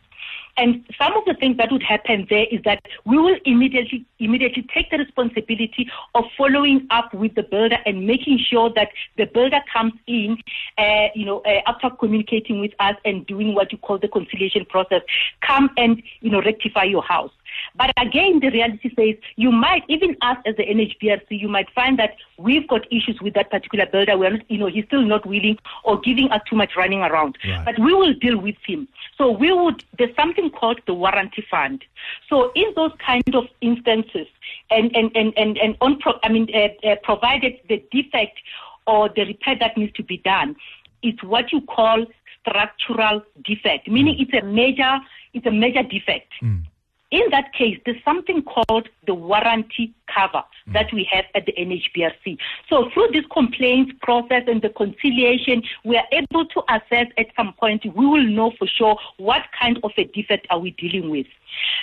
And 0.58 0.84
some 1.00 1.16
of 1.16 1.24
the 1.24 1.34
things 1.34 1.56
that 1.58 1.70
would 1.70 1.84
happen 1.84 2.26
there 2.28 2.46
is 2.50 2.60
that 2.64 2.82
we 3.06 3.16
will 3.16 3.36
immediately 3.44 4.04
immediately 4.18 4.66
take 4.74 4.90
the 4.90 4.98
responsibility 4.98 5.88
of 6.16 6.24
following 6.36 6.86
up 6.90 7.14
with 7.14 7.34
the 7.36 7.44
builder 7.44 7.78
and 7.86 8.06
making 8.06 8.38
sure 8.50 8.70
that 8.74 8.88
the 9.16 9.26
builder 9.26 9.60
comes 9.72 9.92
in, 10.08 10.36
uh, 10.76 11.06
you 11.14 11.24
know, 11.24 11.40
uh, 11.46 11.60
after 11.66 11.90
communicating 11.90 12.58
with 12.58 12.72
us 12.80 12.96
and 13.04 13.24
doing 13.26 13.54
what 13.54 13.70
you 13.70 13.78
call 13.78 13.98
the 13.98 14.08
conciliation 14.08 14.64
process, 14.64 15.02
come 15.46 15.70
and 15.76 16.02
you 16.20 16.30
know 16.30 16.42
rectify 16.42 16.82
your 16.82 17.02
house. 17.02 17.30
But 17.74 17.92
again, 17.96 18.40
the 18.40 18.50
reality 18.50 18.92
says 18.94 19.16
you 19.36 19.50
might, 19.50 19.84
even 19.88 20.16
us 20.22 20.36
as 20.46 20.56
the 20.56 20.64
NHBRC, 20.64 21.26
you 21.30 21.48
might 21.48 21.70
find 21.74 21.98
that 21.98 22.16
we've 22.36 22.66
got 22.68 22.86
issues 22.92 23.20
with 23.20 23.34
that 23.34 23.50
particular 23.50 23.86
builder. 23.86 24.16
We're 24.16 24.30
not, 24.30 24.50
you 24.50 24.58
know, 24.58 24.66
he's 24.66 24.84
still 24.86 25.02
not 25.02 25.26
willing 25.26 25.58
or 25.84 26.00
giving 26.00 26.30
us 26.30 26.40
too 26.48 26.56
much 26.56 26.72
running 26.76 27.00
around. 27.00 27.38
Right. 27.44 27.64
But 27.64 27.78
we 27.78 27.94
will 27.94 28.14
deal 28.14 28.38
with 28.38 28.56
him. 28.66 28.88
So 29.16 29.30
we 29.30 29.52
would, 29.52 29.84
there's 29.98 30.14
something 30.16 30.50
called 30.50 30.80
the 30.86 30.94
warranty 30.94 31.44
fund. 31.50 31.84
So 32.28 32.52
in 32.54 32.72
those 32.74 32.92
kind 33.04 33.34
of 33.34 33.44
instances, 33.60 34.26
and, 34.70 34.94
and, 34.94 35.10
and, 35.14 35.32
and, 35.36 35.58
and 35.58 35.76
on, 35.80 35.98
pro, 35.98 36.14
I 36.22 36.28
mean, 36.28 36.48
uh, 36.54 36.86
uh, 36.86 36.96
provided 37.02 37.58
the 37.68 37.82
defect 37.90 38.38
or 38.86 39.08
the 39.08 39.24
repair 39.24 39.56
that 39.58 39.76
needs 39.76 39.92
to 39.94 40.02
be 40.02 40.18
done, 40.18 40.56
it's 41.02 41.22
what 41.22 41.52
you 41.52 41.60
call 41.60 42.06
structural 42.40 43.22
defect, 43.44 43.88
meaning 43.88 44.16
mm. 44.16 44.22
it's 44.22 44.34
a 44.34 44.46
major, 44.46 44.98
it's 45.34 45.46
a 45.46 45.50
major 45.50 45.82
defect. 45.82 46.32
Mm. 46.42 46.64
In 47.10 47.22
that 47.30 47.52
case, 47.54 47.78
there's 47.86 48.02
something 48.04 48.42
called 48.42 48.88
the 49.06 49.14
warranty 49.14 49.94
cover 50.14 50.42
mm. 50.68 50.72
that 50.74 50.92
we 50.92 51.08
have 51.10 51.24
at 51.34 51.46
the 51.46 51.52
NHBRC. 51.52 52.36
So 52.68 52.90
through 52.92 53.08
this 53.12 53.24
complaints 53.32 53.92
process 54.02 54.42
and 54.46 54.60
the 54.60 54.68
conciliation, 54.68 55.62
we 55.84 55.96
are 55.96 56.06
able 56.12 56.44
to 56.46 56.62
assess 56.68 57.06
at 57.16 57.26
some 57.34 57.54
point, 57.58 57.84
we 57.96 58.06
will 58.06 58.24
know 58.24 58.52
for 58.58 58.66
sure 58.66 58.98
what 59.16 59.42
kind 59.58 59.78
of 59.82 59.92
a 59.96 60.04
defect 60.04 60.46
are 60.50 60.58
we 60.58 60.72
dealing 60.72 61.10
with. 61.10 61.26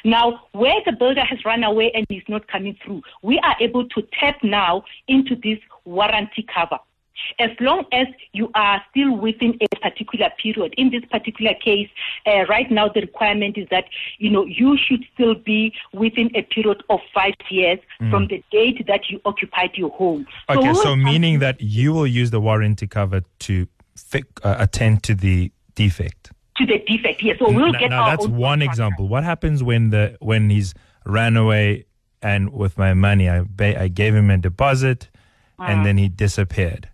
Now, 0.04 0.42
where 0.52 0.80
the 0.86 0.92
builder 0.92 1.24
has 1.24 1.44
run 1.44 1.64
away 1.64 1.92
and 1.94 2.06
is 2.10 2.24
not 2.28 2.48
coming 2.48 2.78
through, 2.84 3.02
we 3.24 3.40
are 3.40 3.56
able 3.60 3.88
to 3.90 4.08
tap 4.20 4.38
now 4.44 4.84
into 5.08 5.36
this 5.36 5.58
warranty 5.86 6.46
cover 6.54 6.78
as 7.40 7.52
long 7.60 7.86
as 7.92 8.08
you 8.34 8.50
are 8.56 8.82
still 8.90 9.16
within 9.18 9.58
a 9.62 9.76
particular 9.78 10.30
period. 10.42 10.74
In 10.78 10.90
this 10.90 11.04
particular 11.12 11.54
case, 11.54 11.90
uh, 12.26 12.46
right 12.46 12.70
now 12.70 12.88
the 12.88 13.02
requirement 13.02 13.58
is 13.58 13.68
that 13.72 13.86
you 14.18 14.30
know 14.30 14.46
you 14.46 14.78
should 14.78 15.04
still 15.14 15.36
be 15.36 15.74
within 15.94 16.36
a 16.36 16.42
period 16.44 16.84
of 16.90 17.00
five 17.14 17.34
years 17.50 17.80
mm. 18.02 18.10
from 18.10 18.28
the 18.28 18.44
date 18.52 18.86
that 18.88 19.10
you 19.10 19.20
occupied 19.26 19.72
your 19.76 19.90
home. 19.92 20.26
Okay, 20.50 20.74
so, 20.74 20.84
so 20.84 20.96
meaning 20.96 21.40
that 21.40 21.60
you 21.62 21.94
will 21.94 22.08
use 22.08 22.32
the 22.32 22.40
warranty 22.40 22.88
cover 22.88 23.22
to 23.40 23.68
fi- 23.96 24.24
uh, 24.44 24.56
attend 24.60 25.04
to 25.04 25.16
the 25.16 25.52
defect. 25.76 26.32
To 26.58 26.66
the 26.66 26.80
defect, 26.88 27.22
yes. 27.22 27.38
So 27.40 27.52
we'll 27.52 27.74
now, 27.74 27.80
get. 27.80 27.90
Now 27.90 28.06
that's 28.06 28.28
one 28.28 28.62
example. 28.62 29.08
What 29.08 29.24
happens 29.24 29.62
when 29.62 29.90
the 29.90 30.18
when 30.20 30.50
he's 30.50 30.74
ran 31.06 31.38
away 31.38 31.86
and 32.22 32.52
with 32.52 32.78
my 32.78 32.94
money 32.94 33.30
I 33.30 33.42
ba- 33.42 33.80
I 33.80 33.88
gave 33.90 34.16
him 34.16 34.30
a 34.30 34.38
deposit 34.38 35.10
and 35.60 35.82
mm. 35.82 35.84
then 35.84 35.98
he 35.98 36.08
disappeared? 36.08 36.90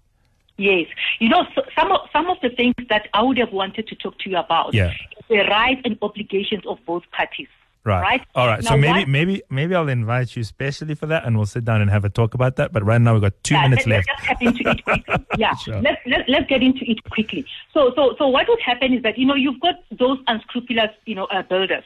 Yes. 0.61 0.87
You 1.19 1.29
know, 1.29 1.45
so 1.55 1.63
some 1.75 1.91
of, 1.91 2.01
some 2.13 2.29
of 2.29 2.37
the 2.41 2.49
things 2.49 2.75
that 2.89 3.07
I 3.15 3.23
would 3.23 3.37
have 3.39 3.51
wanted 3.51 3.87
to 3.87 3.95
talk 3.95 4.19
to 4.19 4.29
you 4.29 4.37
about 4.37 4.73
yeah. 4.73 4.93
the 5.27 5.39
rights 5.39 5.81
and 5.85 5.97
obligations 6.01 6.63
of 6.67 6.77
both 6.85 7.03
parties. 7.11 7.47
Right. 7.83 8.01
Right. 8.01 8.21
All 8.35 8.45
right. 8.45 8.63
Now 8.63 8.71
so 8.71 8.77
maybe 8.77 9.05
maybe 9.09 9.41
maybe 9.49 9.73
I'll 9.73 9.89
invite 9.89 10.35
you 10.35 10.43
specially 10.43 10.93
for 10.93 11.07
that, 11.07 11.25
and 11.25 11.35
we'll 11.35 11.47
sit 11.47 11.65
down 11.65 11.81
and 11.81 11.89
have 11.89 12.05
a 12.05 12.09
talk 12.09 12.35
about 12.35 12.57
that. 12.57 12.71
But 12.71 12.85
right 12.85 13.01
now 13.01 13.13
we've 13.13 13.23
got 13.23 13.33
two 13.43 13.55
yeah, 13.55 13.67
minutes 13.67 13.87
let, 13.87 14.05
left. 14.05 14.09
Let's 14.27 14.39
get 14.39 14.41
into 14.43 14.69
it 14.69 14.83
quickly. 15.07 15.25
Yeah. 15.39 15.55
sure. 15.55 15.81
Let's 15.81 15.99
let, 16.05 16.29
let's 16.29 16.47
get 16.47 16.61
into 16.61 16.87
it 16.87 17.03
quickly. 17.09 17.43
So 17.73 17.91
so 17.95 18.13
so 18.19 18.27
what 18.27 18.47
would 18.47 18.61
happen 18.61 18.93
is 18.93 19.01
that 19.01 19.17
you 19.17 19.25
know 19.25 19.33
you've 19.33 19.59
got 19.61 19.75
those 19.97 20.19
unscrupulous 20.27 20.91
you 21.05 21.15
know 21.15 21.25
uh, 21.25 21.41
builders. 21.41 21.83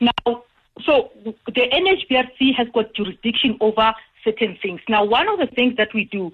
Now, 0.00 0.42
so 0.84 1.12
the 1.24 1.70
NHBRC 1.72 2.56
has 2.56 2.66
got 2.74 2.92
jurisdiction 2.94 3.56
over 3.60 3.94
certain 4.24 4.58
things. 4.60 4.80
Now, 4.88 5.04
one 5.04 5.28
of 5.28 5.38
the 5.38 5.46
things 5.46 5.76
that 5.76 5.94
we 5.94 6.06
do 6.06 6.32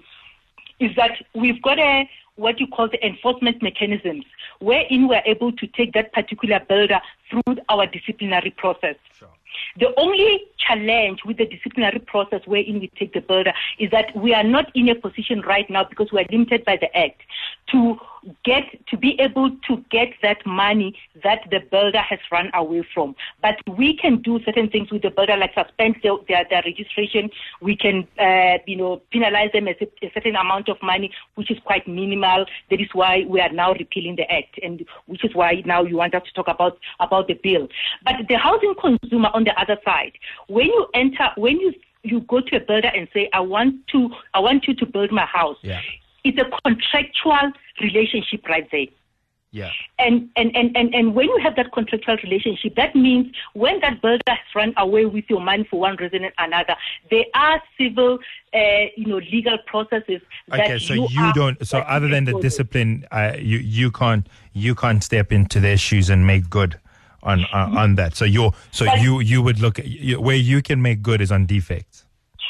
is 0.81 0.95
that 0.95 1.11
we've 1.33 1.61
got 1.61 1.79
a 1.79 2.09
what 2.35 2.59
you 2.59 2.67
call 2.67 2.89
the 2.89 3.05
enforcement 3.05 3.61
mechanisms, 3.61 4.25
wherein 4.59 5.07
we're 5.07 5.21
able 5.25 5.51
to 5.51 5.67
take 5.67 5.93
that 5.93 6.11
particular 6.13 6.59
builder 6.67 6.99
through 7.29 7.57
our 7.69 7.85
disciplinary 7.85 8.51
process. 8.51 8.95
Sure. 9.17 9.29
The 9.79 9.93
only 9.97 10.43
challenge 10.57 11.19
with 11.25 11.37
the 11.37 11.45
disciplinary 11.45 11.99
process 11.99 12.41
wherein 12.45 12.79
we 12.79 12.87
take 12.97 13.13
the 13.13 13.21
builder 13.21 13.53
is 13.79 13.91
that 13.91 14.15
we 14.15 14.33
are 14.33 14.43
not 14.43 14.71
in 14.75 14.89
a 14.89 14.95
position 14.95 15.41
right 15.41 15.69
now 15.69 15.83
because 15.83 16.11
we 16.11 16.19
are 16.19 16.25
limited 16.31 16.65
by 16.65 16.77
the 16.77 16.95
Act 16.97 17.21
to 17.71 17.97
get 18.43 18.63
to 18.87 18.97
be 18.97 19.19
able 19.19 19.51
to 19.67 19.83
get 19.89 20.09
that 20.21 20.45
money 20.45 20.97
that 21.23 21.41
the 21.49 21.59
builder 21.71 21.99
has 21.99 22.19
run 22.31 22.49
away 22.53 22.85
from. 22.93 23.15
But 23.41 23.55
we 23.77 23.97
can 23.97 24.21
do 24.21 24.39
certain 24.43 24.69
things 24.69 24.91
with 24.91 25.01
the 25.01 25.09
builder, 25.09 25.37
like 25.37 25.53
suspend 25.53 25.97
their, 26.03 26.13
their, 26.27 26.45
their 26.49 26.61
registration. 26.65 27.29
We 27.61 27.75
can, 27.75 28.07
uh, 28.19 28.59
you 28.65 28.77
know, 28.77 29.01
penalize 29.11 29.51
them 29.53 29.67
a, 29.67 29.75
a, 30.01 30.11
certain 30.13 30.35
amount 30.35 30.69
of 30.69 30.77
money, 30.81 31.11
which 31.35 31.51
is 31.51 31.57
quite 31.65 31.87
minimal. 31.87 32.45
That 32.69 32.81
is 32.81 32.89
why 32.93 33.25
we 33.27 33.39
are 33.39 33.51
now 33.51 33.73
repealing 33.73 34.15
the 34.17 34.31
act, 34.31 34.59
and 34.61 34.85
which 35.07 35.23
is 35.23 35.33
why 35.35 35.63
now 35.65 35.83
you 35.83 35.97
want 35.97 36.15
us 36.15 36.23
to 36.23 36.33
talk 36.33 36.47
about 36.47 36.77
about 36.99 37.27
the 37.27 37.33
bill. 37.33 37.67
But 38.03 38.27
the 38.27 38.35
housing 38.35 38.75
consumer, 38.79 39.29
on 39.33 39.43
the 39.43 39.59
other 39.59 39.77
side, 39.83 40.13
when 40.47 40.67
you 40.67 40.87
enter, 40.93 41.29
when 41.37 41.59
you 41.59 41.73
you 42.03 42.21
go 42.21 42.41
to 42.41 42.55
a 42.55 42.59
builder 42.59 42.91
and 42.95 43.07
say, 43.13 43.29
I 43.33 43.41
want 43.41 43.87
to, 43.89 44.09
I 44.33 44.39
want 44.39 44.67
you 44.67 44.73
to 44.75 44.85
build 44.85 45.11
my 45.11 45.25
house. 45.25 45.57
Yeah. 45.61 45.81
It's 46.23 46.37
a 46.37 46.45
contractual 46.63 47.51
relationship 47.81 48.47
right 48.47 48.67
there. 48.71 48.87
Yeah. 49.53 49.69
And, 49.99 50.29
and, 50.37 50.55
and, 50.55 50.75
and, 50.77 50.95
and 50.95 51.13
when 51.13 51.27
you 51.27 51.37
have 51.43 51.57
that 51.57 51.73
contractual 51.73 52.15
relationship, 52.23 52.75
that 52.75 52.95
means 52.95 53.35
when 53.53 53.81
that 53.81 54.01
builder 54.01 54.21
has 54.27 54.37
run 54.55 54.73
away 54.77 55.05
with 55.05 55.25
your 55.29 55.41
money 55.41 55.67
for 55.69 55.77
one 55.77 55.97
reason 55.97 56.23
or 56.23 56.31
another, 56.37 56.75
there 57.09 57.25
are 57.33 57.61
civil, 57.77 58.19
uh, 58.53 58.59
you 58.95 59.07
know, 59.07 59.17
legal 59.17 59.57
processes. 59.65 60.21
Okay, 60.53 60.79
so 60.79 60.93
you, 60.93 61.07
you 61.09 61.33
don't. 61.33 61.67
So 61.67 61.79
other 61.79 62.07
than 62.07 62.23
the 62.23 62.39
discipline, 62.39 63.05
uh, 63.11 63.33
you 63.37 63.57
you 63.57 63.91
can't 63.91 64.25
you 64.53 64.73
can't 64.73 65.03
step 65.03 65.33
into 65.33 65.59
their 65.59 65.77
shoes 65.77 66.09
and 66.09 66.25
make 66.25 66.49
good 66.49 66.79
on 67.21 67.43
uh, 67.51 67.73
on 67.75 67.95
that. 67.95 68.15
So 68.15 68.23
you 68.23 68.51
so 68.71 68.85
but, 68.85 69.01
you 69.01 69.19
you 69.19 69.41
would 69.41 69.59
look 69.59 69.79
at, 69.79 69.85
you, 69.85 70.21
where 70.21 70.37
you 70.37 70.61
can 70.61 70.81
make 70.81 71.01
good 71.01 71.19
is 71.19 71.31
on 71.31 71.45
defects. 71.45 72.05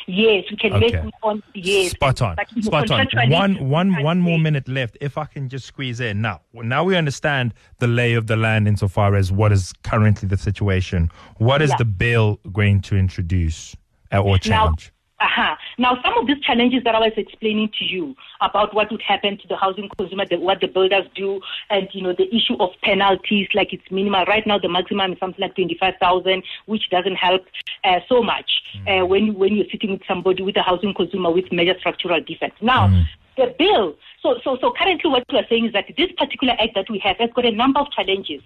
Yes, 0.08 0.46
we 0.50 0.58
can 0.58 0.79
make 0.79 0.93
Okay. 0.93 1.03
good 1.03 1.13
on 1.24 1.43
yes. 1.53 1.91
Spot 1.91 2.22
on. 2.22 2.36
Spot 2.62 2.91
on. 2.91 3.08
One, 3.29 3.70
one, 3.70 4.01
one 4.03 4.20
more 4.20 4.39
minute 4.39 4.67
left. 4.67 4.98
If 5.01 5.17
I 5.17 5.25
can 5.25 5.48
just 5.50 5.65
squeeze 5.65 6.00
in 6.00 6.22
now. 6.22 6.41
Now 6.53 6.84
we 6.84 6.96
understand 6.96 7.53
the 7.79 7.88
lay 7.88 8.13
of 8.13 8.27
the 8.27 8.36
land 8.36 8.67
insofar 8.67 9.15
as 9.15 9.31
what 9.31 9.51
is 9.51 9.74
currently 9.84 10.27
the 10.27 10.38
situation. 10.38 11.12
What 11.38 11.62
is 11.62 11.70
Yeah. 11.72 11.75
the 11.77 11.86
bill 11.86 12.39
going 12.51 12.81
to 12.81 12.96
introduce 12.98 13.75
or 14.12 14.38
Now, 14.46 14.67
change? 14.70 14.91
Uh-huh. 15.22 15.56
now, 15.78 15.98
some 16.04 16.18
of 16.18 16.25
these 16.25 16.40
challenges 16.40 16.84
that 16.84 16.96
I 16.96 17.00
was 17.00 17.13
explaining 17.16 17.70
to 17.78 17.86
you 17.86 18.16
about 18.42 18.74
what 18.74 18.92
would 18.92 19.01
happen 19.01 19.38
to 19.38 19.48
the 19.48 19.56
housing 19.56 19.88
consumer, 19.98 20.25
the, 20.25 20.38
what 20.38 20.62
the 20.62 20.68
builders 20.68 21.06
do, 21.16 21.40
and 21.70 21.88
you 21.94 22.01
know 22.01 22.13
the 22.13 22.28
issue 22.36 22.56
of 22.60 22.72
penalties, 22.84 23.48
like 23.54 23.72
it's 23.72 23.90
minimal. 23.92 24.25
Right 24.25 24.46
now, 24.48 24.58
the 24.58 24.70
maximum 24.70 25.13
is 25.13 25.20
something 25.20 25.40
like 25.40 25.56
twenty-five 25.56 25.96
thousand, 26.00 26.44
which 26.66 26.90
doesn't 26.90 27.16
help 27.16 27.44
uh, 27.84 28.00
so 28.10 28.24
much 28.24 28.50
uh, 28.88 29.06
when 29.06 29.36
when 29.36 29.56
you're 29.56 29.70
sitting 29.72 29.92
with 29.92 30.01
somebody 30.08 30.42
with 30.42 30.58
a 30.58 30.63
housing 30.63 30.94
consumer 30.94 31.32
with 31.32 31.51
major 31.51 31.78
structural 31.80 32.20
defects. 32.22 32.62
Now, 32.62 32.88
the 33.38 33.55
bill. 33.57 33.95
So, 34.21 34.39
so, 34.43 34.57
so 34.61 34.73
currently, 34.77 35.09
what 35.09 35.23
we 35.31 35.39
are 35.39 35.47
saying 35.50 35.67
is 35.67 35.73
that 35.73 35.85
this 35.97 36.11
particular 36.17 36.53
act 36.59 36.75
that 36.75 36.89
we 36.89 37.00
have 37.00 37.17
has 37.17 37.29
got 37.35 37.45
a 37.45 37.51
number 37.51 37.79
of 37.79 37.91
challenges. 37.91 38.41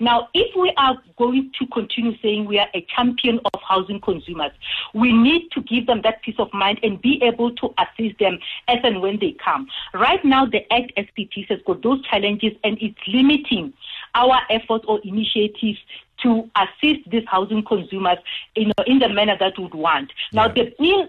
Now, 0.00 0.28
if 0.34 0.54
we 0.56 0.72
are 0.76 0.96
going 1.16 1.52
to 1.58 1.66
continue 1.66 2.16
saying 2.20 2.46
we 2.46 2.58
are 2.58 2.68
a 2.74 2.86
champion 2.94 3.40
of 3.52 3.60
housing 3.66 4.00
consumers, 4.00 4.52
we 4.94 5.12
need 5.12 5.50
to 5.52 5.62
give 5.62 5.86
them 5.86 6.02
that 6.02 6.22
peace 6.22 6.36
of 6.38 6.52
mind 6.52 6.80
and 6.82 7.00
be 7.00 7.22
able 7.22 7.54
to 7.56 7.74
assist 7.78 8.18
them 8.18 8.38
as 8.68 8.78
and 8.84 9.00
when 9.00 9.18
they 9.18 9.36
come. 9.42 9.66
Right 9.94 10.22
now, 10.24 10.46
the 10.46 10.70
Act 10.72 10.92
SPT 10.96 11.46
has 11.48 11.60
got 11.66 11.82
those 11.82 12.02
challenges 12.06 12.52
and 12.64 12.78
it's 12.80 12.98
limiting 13.06 13.72
our 14.14 14.40
efforts 14.50 14.84
or 14.88 15.00
initiatives 15.04 15.78
to 16.22 16.48
assist 16.56 17.10
these 17.10 17.24
housing 17.26 17.62
consumers 17.64 18.18
in, 18.54 18.72
in 18.86 18.98
the 18.98 19.08
manner 19.08 19.36
that 19.38 19.58
we 19.58 19.64
would 19.64 19.74
want. 19.74 20.10
Now, 20.32 20.48
the 20.48 20.74
bill 20.78 21.08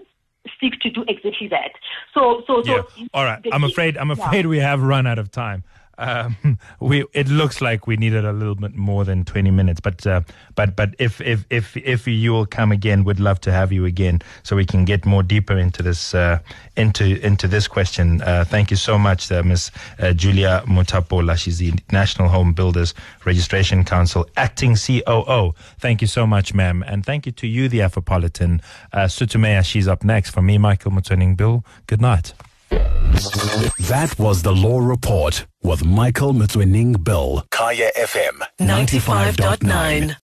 seeks 0.60 0.78
to 0.78 0.90
do 0.90 1.04
exactly 1.08 1.48
that. 1.48 1.72
So, 2.14 2.42
so, 2.46 2.62
so. 2.62 2.86
Yeah. 2.96 3.06
All 3.14 3.24
right. 3.24 3.44
I'm 3.52 3.64
afraid. 3.64 3.96
I'm 3.96 4.08
yeah. 4.08 4.26
afraid 4.26 4.46
we 4.46 4.58
have 4.58 4.82
run 4.82 5.06
out 5.06 5.18
of 5.18 5.30
time. 5.30 5.64
Um, 5.98 6.58
we. 6.80 7.04
It 7.12 7.28
looks 7.28 7.60
like 7.60 7.86
we 7.86 7.96
needed 7.96 8.24
a 8.24 8.32
little 8.32 8.54
bit 8.54 8.74
more 8.74 9.04
than 9.04 9.24
20 9.24 9.50
minutes, 9.50 9.80
but 9.80 10.06
uh, 10.06 10.22
but 10.54 10.76
but 10.76 10.94
if 10.98 11.20
if 11.20 11.44
if 11.50 11.76
if 11.76 12.06
you 12.06 12.32
will 12.32 12.46
come 12.46 12.72
again, 12.72 13.04
we'd 13.04 13.20
love 13.20 13.40
to 13.42 13.52
have 13.52 13.72
you 13.72 13.84
again 13.84 14.20
so 14.42 14.56
we 14.56 14.64
can 14.64 14.84
get 14.84 15.04
more 15.04 15.22
deeper 15.22 15.58
into 15.58 15.82
this 15.82 16.14
uh, 16.14 16.38
into 16.76 17.24
into 17.24 17.48
this 17.48 17.68
question. 17.68 18.22
Uh, 18.22 18.44
thank 18.44 18.70
you 18.70 18.76
so 18.76 18.98
much, 18.98 19.30
uh, 19.30 19.42
Ms. 19.42 19.70
Uh, 19.98 20.12
Julia 20.12 20.62
Motapola. 20.66 21.36
She's 21.36 21.58
the 21.58 21.74
National 21.92 22.28
Home 22.28 22.52
Builders 22.52 22.94
Registration 23.24 23.84
Council 23.84 24.26
acting 24.36 24.76
COO. 24.76 25.54
Thank 25.78 26.00
you 26.00 26.08
so 26.08 26.26
much, 26.26 26.54
ma'am, 26.54 26.84
and 26.86 27.04
thank 27.04 27.26
you 27.26 27.32
to 27.32 27.46
you, 27.46 27.68
the 27.68 27.80
Afropolitan. 27.80 28.62
Uh, 28.92 29.06
Sutumea, 29.06 29.64
she's 29.64 29.88
up 29.88 30.04
next. 30.04 30.30
From 30.30 30.46
me, 30.46 30.58
Michael 30.58 30.92
Mutuning 30.92 31.36
Bill. 31.36 31.64
Good 31.86 32.00
night. 32.00 32.34
That 32.70 34.14
was 34.18 34.42
the 34.42 34.52
Law 34.52 34.78
Report 34.80 35.46
with 35.62 35.84
Michael 35.84 36.32
Mutwining 36.32 36.92
Bill. 37.02 37.44
Kaya 37.50 37.90
FM 37.98 38.40
95.9 38.60 40.16